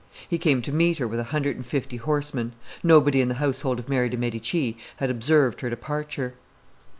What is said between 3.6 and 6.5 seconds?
of Mary de'Medici had observed her departure.